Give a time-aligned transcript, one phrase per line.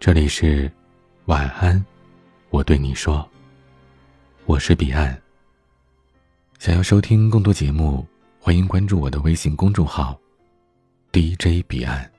[0.00, 0.72] 这里是
[1.26, 1.84] 晚安，
[2.48, 3.28] 我对你说，
[4.46, 5.14] 我是彼岸。
[6.58, 8.06] 想要收听更多节目，
[8.38, 10.18] 欢迎关注我的微信公众号
[11.12, 12.10] DJ 彼岸。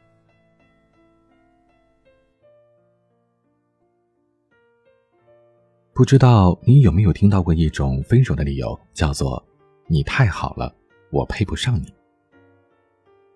[5.92, 9.44] 不知道你有没有听到过一种分手的理由，叫做
[9.90, 10.72] “你太好了，
[11.10, 11.92] 我配不上你”。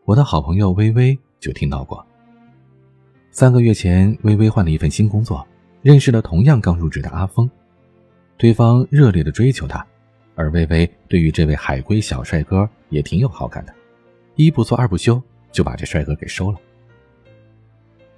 [0.06, 2.06] 我的好朋友微微就听到过。
[3.36, 5.46] 三个月前，微微换了一份新工作，
[5.82, 7.50] 认识了同样刚入职的阿峰，
[8.38, 9.86] 对方热烈的追求她，
[10.36, 13.74] 而微微对于这位海归小帅哥也挺有好感的，
[14.36, 15.22] 一不做二不休
[15.52, 16.58] 就把这帅哥给收了。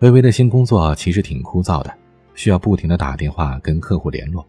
[0.01, 1.91] 微微的新工作其实挺枯燥的，
[2.35, 4.45] 需要不停的打电话跟客户联络，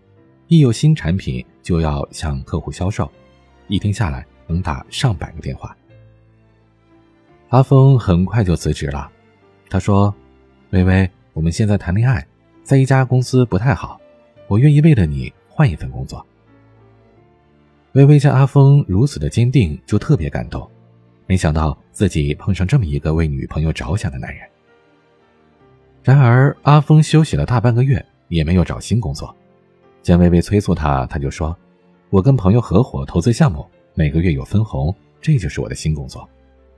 [0.48, 3.10] 一有新产品就要向客户销售，
[3.68, 5.74] 一天下来能打上百个电话。
[7.48, 9.10] 阿峰很快就辞职了，
[9.70, 10.14] 他说。
[10.70, 12.26] 微微，我们现在谈恋爱，
[12.62, 13.98] 在一家公司不太好，
[14.48, 16.24] 我愿意为了你换一份工作。
[17.92, 20.68] 微微见阿峰如此的坚定，就特别感动，
[21.26, 24.46] 没想到自己碰上这么一个为女朋友着想的男人。
[26.02, 29.34] 然而，阿峰休息了大半个月，也没有找新工作。
[30.02, 31.56] 见微微催促他，他就说
[32.10, 36.28] ：“我跟朋友合伙投资项目，每个月有分红，这就是我的新工作。”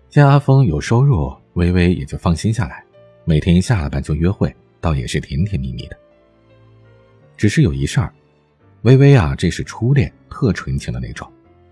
[0.09, 2.85] 见阿峰有收入，微微也就放心下来。
[3.25, 5.97] 每天下了班就约会，倒也是甜甜蜜蜜的。
[7.37, 8.13] 只是有一事儿，
[8.83, 11.31] 微微啊，这是初恋，特纯情的那种，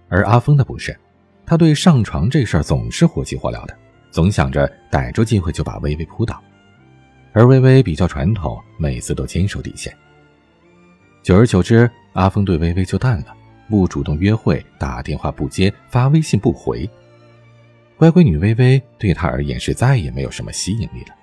[0.09, 0.97] 而阿峰的不是，
[1.45, 3.77] 他对上床这事儿总是火急火燎的，
[4.11, 6.43] 总想着逮住机会就把微微扑倒。
[7.33, 9.95] 而微微比较传统，每次都坚守底线。
[11.23, 13.37] 久而久之，阿峰对微微就淡了，
[13.69, 16.89] 不主动约会，打电话不接，发微信不回。
[17.97, 21.15] 乖乖女微微对他而言是再也没有什么吸引力了。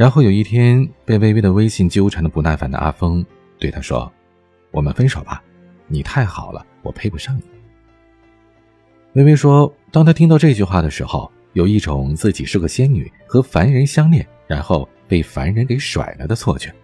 [0.00, 3.22] 然后有一天，被微微的微信纠缠的不耐烦的阿峰
[3.58, 4.10] 对她说
[4.72, 5.42] ：“我们分手吧，
[5.88, 7.42] 你太好了，我配不上你。”
[9.12, 16.74] 微微说：“当她听到这句话的时候，有一种自己是个仙女和凡人相恋，然后被凡人给甩了的错觉。”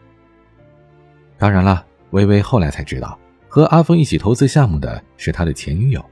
[1.39, 6.05] 当然了，微微后来才知道，和阿峰一起投资项目的是他的前女友。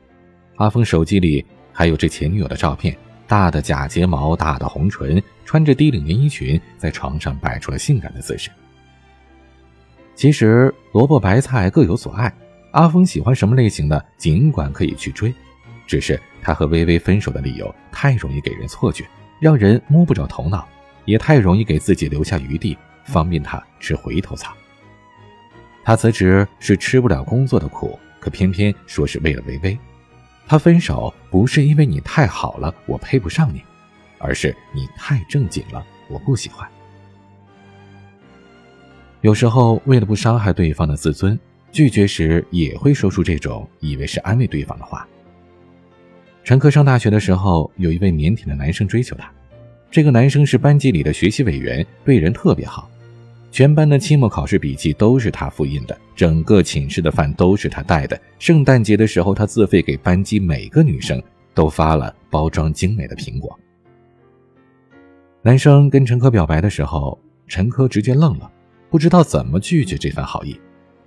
[0.56, 2.96] 阿峰手机里还有这前女友的照片。
[3.26, 8.50] 大的假睫毛，大的红唇，穿着低领连衣裙，在床上摆出了性感的姿势。
[10.14, 12.32] 其实萝卜白菜各有所爱，
[12.72, 15.34] 阿峰喜欢什么类型的，尽管可以去追，
[15.86, 19.04] 只是他和微微分手的理由太容易给人错觉，
[19.40, 20.68] 让人摸不着头脑，
[21.04, 24.54] 也太容易给自己留下余地，方便他吃回头草。
[25.82, 29.78] 他辞职是吃不了工作的苦，可偏偏说是为了微微。
[30.46, 33.62] 他分手不是因为你太好了，我配不上你，
[34.18, 36.68] 而是你太正经了，我不喜欢。
[39.22, 41.38] 有时候为了不伤害对方的自尊，
[41.72, 45.08] 拒绝时也会说出这种以为是安慰对方的话。
[46.44, 49.32] 陈科上大学的时候，有一位腼腆的男生追求她，
[49.90, 52.90] 这个男生是班级里的学习委员，对人特别好。
[53.54, 58.20] 全班的期末考试笔记都是他复印的，整个寝室的饭都是他带的。
[58.40, 61.22] 圣诞节的时候，他自费给班级每个女生
[61.54, 63.56] 都发了包装精美的苹果。
[65.40, 67.16] 男生跟陈科表白的时候，
[67.46, 68.50] 陈科直接愣了，
[68.90, 70.60] 不知道怎么拒绝这番好意，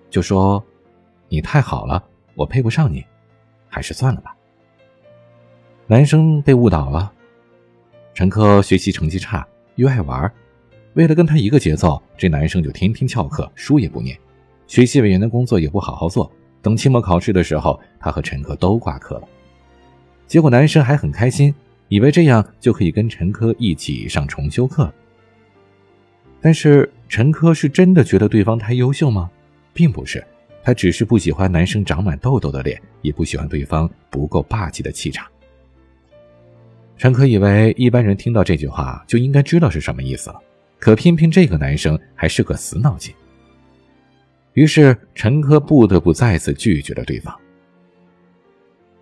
[0.10, 0.64] 就说
[1.28, 2.02] ：“你太好了，
[2.34, 3.04] 我配不上你，
[3.68, 4.34] 还是算了吧。”
[5.86, 7.12] 男生被误导了，
[8.14, 10.32] 陈科学习成绩差，又爱玩。
[10.98, 14.18] 为了跟他一个节奏，这男生就天天翘课，书也不念，
[14.66, 16.30] 学习委员的工作也不好好做。
[16.60, 19.28] 等期末考试的时候，他和陈科都挂科了。
[20.26, 21.54] 结果男生还很开心，
[21.88, 24.92] 以为这样就可以跟陈科一起上重修课。
[26.42, 29.30] 但是陈科是真的觉得对方太优秀吗？
[29.74, 30.26] 并不是，
[30.64, 35.28] 他只是不喜欢男生长满痘痘的脸，也不喜欢对方不够霸气的气场。
[36.98, 40.42] 陈科以为一般人听到这句话就应该知道是什么意思了。
[40.80, 43.14] 可偏偏这个男生还是个死脑筋，
[44.54, 47.36] 于是陈科不得不再次拒绝了对方。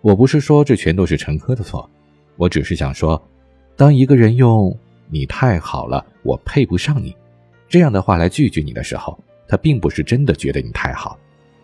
[0.00, 1.88] 我不是说这全都是陈科的错，
[2.36, 3.20] 我只是想说，
[3.76, 4.76] 当一个人用
[5.10, 7.14] “你太好了，我配不上你”
[7.68, 9.18] 这样的话来拒绝你的时候，
[9.48, 11.18] 他并不是真的觉得你太好，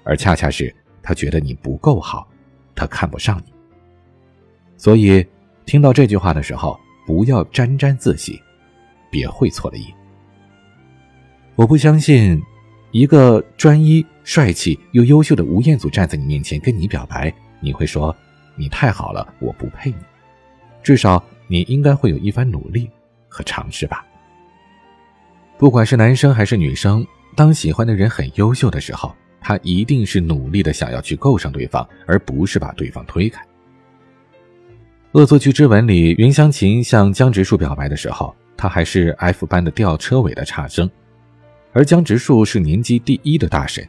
[0.04, 2.28] 而恰恰是他觉得你不够好，
[2.74, 3.52] 他看不上你。
[4.76, 5.24] 所以，
[5.64, 8.40] 听到这句话的时候，不要沾沾自喜，
[9.10, 9.86] 别会错了意。
[11.54, 12.42] 我不相信，
[12.92, 18.14] 一个专一、帅气又优秀的吴彦祖站在你面前跟你表白，你会说
[18.56, 19.96] ：“你太好了，我不配你。”
[20.82, 22.90] 至少你应该会有一番努力
[23.28, 24.04] 和尝试吧。
[25.58, 27.06] 不管是男生还是女生，
[27.36, 33.42] 当喜欢的人很优秀的时候，他一定是努力的想要去够上对方，而不是把对方推开。
[35.12, 40.90] 《恶作剧之吻》里，袁湘琴向江直树表白的时候，他还是 F 班的吊车尾的差生，
[41.72, 43.86] 而江直树是年级第一的大神，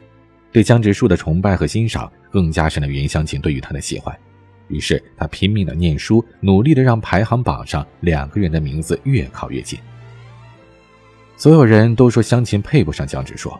[0.50, 4.16] 对江直树的崇拜和欣赏更加深了袁湘琴对于他的喜欢。
[4.68, 9.78] 于是他拼命的念书，努力的让排行榜上两个人的名字越靠越近。
[11.36, 13.52] 所有人都说湘琴配不上江直树，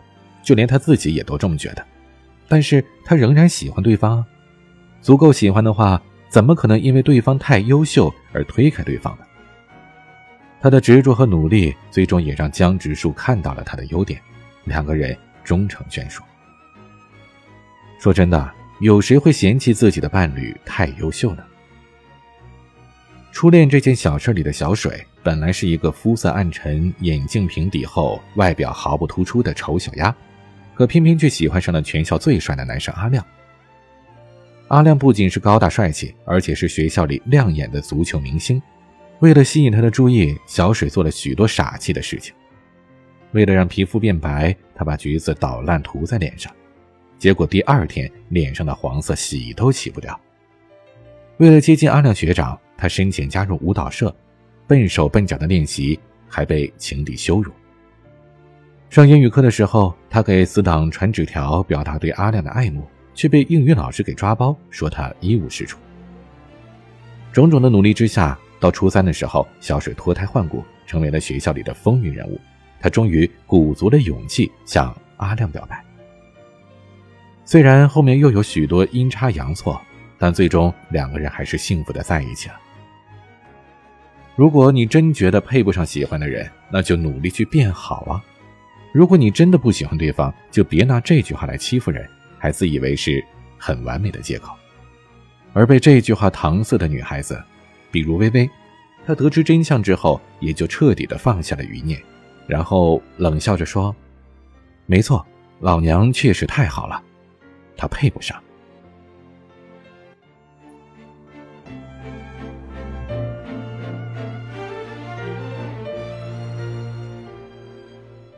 [0.43, 1.85] 就连他自己也都这么觉得。
[2.47, 4.25] 但是他仍然喜欢对方，
[5.01, 9.25] 足够喜欢的话，怎么可能因为对方太优秀而推开对方呢？
[10.61, 14.19] 他的执着和努力，最终也让江直树看到了他的优点，
[14.63, 16.23] 两个人终成眷属。
[17.99, 18.53] 说真的。
[18.81, 21.43] 有谁会嫌弃自己的伴侣太优秀呢？
[23.31, 30.13] 初恋这件小事里的小水，本来是一个肤色暗沉、眼镜平底后、外表毫不突出的丑小鸭，
[30.73, 33.25] 可偏偏却喜欢上了全校最帅的男生阿亮。
[34.67, 38.61] 阿亮不仅是高大帅气，而且是学校里亮眼的足球明星。
[39.19, 42.33] 为了吸引他的注意，小水做了许多傻气的事情。
[43.31, 46.51] 为了让皮肤变白，他把橘子捣烂涂在脸上。
[47.17, 50.19] 结果第二天脸上的黄色洗都洗不掉。
[51.37, 54.13] 为了接近阿亮学长，他申请加入舞蹈社，
[54.67, 57.51] 笨手笨脚的练习，还被情敌羞辱。
[58.89, 65.79] 上英语课的时候，他给死党传纸条表达对阿亮的爱慕，却被英语老师给抓包，说他一无是处。
[67.33, 72.41] 种种的努力之下，到初三的时候，小水脱胎换骨，成为了学校里的风云人物。
[72.79, 75.85] 他终于鼓足了勇气向阿亮表白。
[77.45, 79.79] 虽然后面又有许多阴差阳错，
[80.17, 82.55] 但最终两个人还是幸福的在一起了。
[84.35, 88.17] 如果你真觉得配不上喜欢的人，那就努力去变好啊！
[88.91, 92.09] 如果你真的不喜欢对方，就别拿这句话来欺负人，
[92.39, 93.23] 还自以为是
[93.59, 94.55] 很完美的借口。
[95.53, 97.39] 而被这句话搪塞的女孩子，
[97.95, 98.49] 比如微微，
[99.05, 101.97] 她得知真相之后，也就彻底的放下了余念，
[102.45, 103.95] 然后冷笑着说
[104.85, 105.25] ：“没错，
[105.61, 107.01] 老娘确实太好了。”
[107.77, 108.37] 他配不上。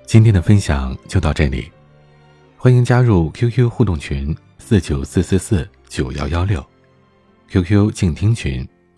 [0.06, 1.72] 今天的分享就到这里，
[2.58, 6.64] 欢迎加入 QQ 互动群四九四四四九幺幺六
[7.50, 8.64] ，QQ 静听群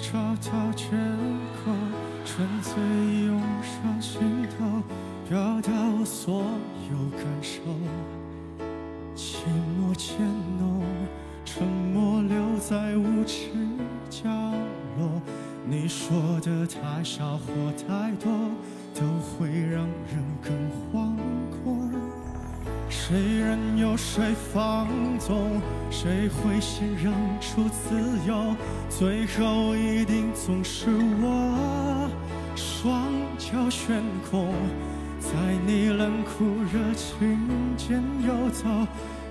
[0.00, 0.18] 找
[0.50, 0.86] 到借
[1.62, 1.70] 口，
[2.24, 2.72] 纯粹
[3.26, 4.20] 涌上心
[4.58, 4.82] 头。
[5.28, 6.42] 表达我所
[6.90, 7.60] 有感受，
[9.14, 9.44] 寂
[9.78, 10.16] 寞渐
[10.58, 10.82] 浓，
[11.44, 13.50] 沉默留在无知
[14.08, 14.28] 角
[14.98, 15.22] 落。
[15.64, 18.32] 你说的太少或太多，
[18.94, 20.50] 都会让人更
[24.12, 24.88] 谁放
[25.20, 27.94] 纵，谁会先让出自
[28.26, 28.56] 由？
[28.88, 30.88] 最后一定总是
[31.22, 32.10] 我，
[32.56, 33.04] 双
[33.38, 34.52] 脚悬空。
[35.20, 35.30] 在
[35.64, 37.38] 你冷酷热情
[37.76, 38.66] 间游走，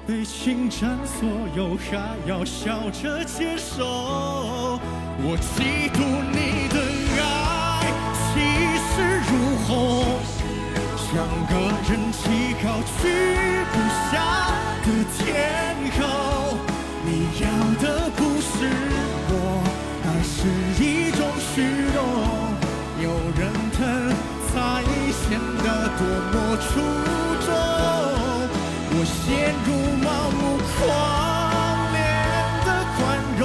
[0.08, 3.84] 被侵占所有，还要笑着接受。
[5.22, 6.00] 我嫉妒
[6.32, 6.80] 你的
[7.20, 7.84] 爱
[8.16, 8.40] 气
[8.88, 8.96] 势
[9.28, 9.32] 如
[9.68, 9.99] 虹，
[11.12, 11.54] 像个
[11.90, 12.20] 人气
[12.64, 12.66] 高
[13.02, 13.04] 居
[13.72, 13.76] 不
[14.12, 14.14] 下
[14.86, 14.88] 的
[15.18, 15.20] 天
[15.98, 16.00] 后。
[17.04, 17.08] 你
[17.42, 17.44] 要
[17.82, 17.84] 的
[18.16, 18.54] 不是
[19.30, 19.34] 我，
[20.06, 20.38] 而是
[20.84, 21.50] 一种虚
[21.96, 21.98] 荣。
[23.02, 23.06] 有
[23.40, 23.80] 人疼。
[24.52, 24.56] 才
[25.12, 25.66] 显得
[26.00, 26.02] 多
[26.32, 26.68] 么出
[27.46, 27.48] 众。
[28.92, 29.22] 我陷
[29.64, 29.68] 入
[30.02, 30.42] 盲目
[30.74, 30.78] 狂
[31.94, 31.98] 恋
[32.66, 32.98] 的宽
[33.38, 33.42] 容，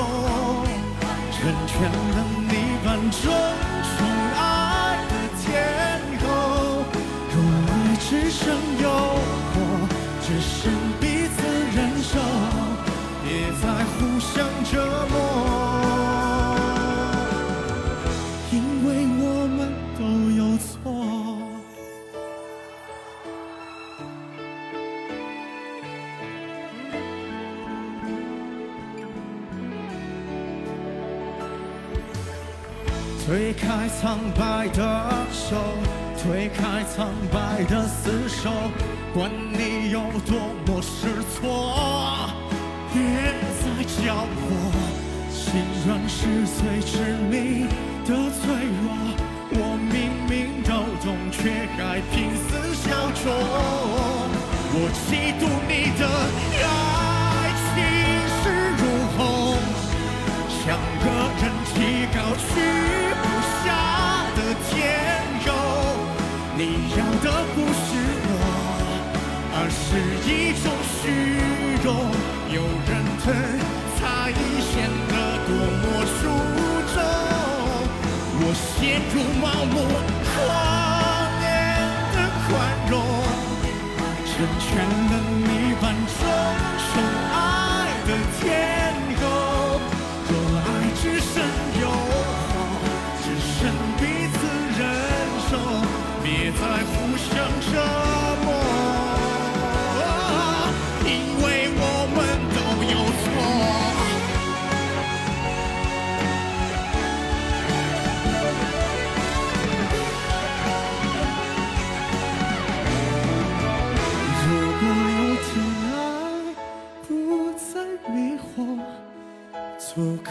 [1.31, 1.37] 成
[1.69, 2.17] 全了
[2.49, 2.51] 你
[2.87, 3.23] 万种
[3.93, 3.97] 宠
[4.35, 4.41] 爱
[8.15, 8.47] 只剩
[8.81, 8.89] 诱
[9.51, 9.55] 惑，
[10.23, 11.37] 只剩彼此
[11.75, 12.13] 忍受，
[13.25, 13.27] 别
[13.61, 14.33] 再互相
[14.71, 14.73] 折
[15.11, 15.15] 磨。
[18.53, 18.55] 因
[18.87, 19.59] 为我们
[19.99, 20.65] 都有错
[33.27, 34.81] 推开苍白的
[35.33, 35.57] 手，
[36.25, 38.51] 推开苍白的厮守，
[39.13, 42.33] 管你有多么失措，
[42.95, 42.97] 别
[43.61, 44.49] 再叫我。
[45.31, 46.17] 心软是
[46.57, 46.93] 最致
[47.31, 47.69] 命
[48.07, 48.09] 的
[48.41, 48.41] 脆
[48.81, 48.89] 弱。
[49.51, 49.95] 我明
[50.27, 50.73] 明都
[51.05, 52.89] 懂，却还拼死效
[53.23, 53.23] 忠。
[54.73, 55.07] 我嫉
[55.39, 56.03] 妒你的
[56.65, 57.71] 爱情
[58.41, 58.43] 是
[58.81, 58.83] 如
[59.15, 59.21] 虹，
[60.65, 60.65] 像
[61.05, 61.77] 个人体
[62.15, 62.49] 高举
[66.97, 67.87] 要的不是
[68.27, 68.33] 我，
[69.57, 69.85] 而是
[70.27, 70.31] 一
[70.63, 71.01] 种虚
[71.83, 71.89] 荣。
[72.51, 72.91] 有人
[73.23, 73.25] 疼，
[73.97, 74.01] 才
[74.61, 74.73] 显
[75.09, 75.13] 得
[75.47, 76.17] 多么出
[76.95, 76.97] 众。
[78.37, 78.71] 我陷
[79.13, 79.75] 入盲目
[80.31, 80.33] 狂
[81.43, 81.45] 野
[82.15, 82.49] 的宽
[82.91, 82.93] 容，
[84.27, 85.49] 成全了你
[85.81, 86.21] 万众
[86.79, 86.93] 宠
[87.33, 87.35] 爱
[88.07, 88.09] 的
[88.39, 88.43] 天
[89.19, 89.23] 后。
[90.29, 90.67] 若爱
[91.01, 91.33] 只剩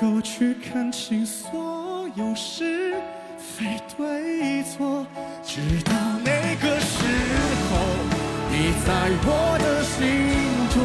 [0.04, 2.94] 够去看清所有是
[3.38, 5.08] 非对错，
[5.46, 5.94] 直到
[6.26, 7.06] 那个时
[7.70, 7.78] 候，
[8.52, 8.92] 你在
[9.24, 9.98] 我的心
[10.74, 10.76] 中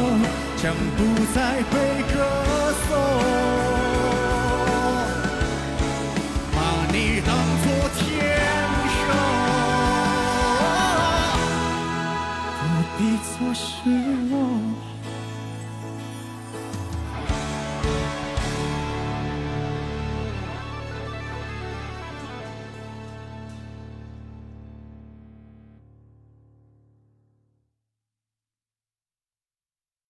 [0.55, 0.97] 将不
[1.35, 1.73] 再被
[2.13, 2.15] 歌
[2.87, 3.68] 颂。